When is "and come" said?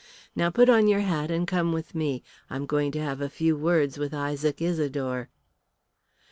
1.29-1.73